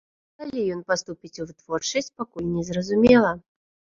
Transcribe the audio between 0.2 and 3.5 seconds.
Калі ён паступіць у вытворчасць, пакуль незразумела.